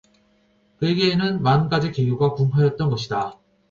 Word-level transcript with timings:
그에게는 0.79 1.43
만 1.43 1.69
가지 1.69 1.91
계교가 1.91 2.33
궁 2.33 2.49
하였던 2.55 2.89
것이다. 2.89 3.37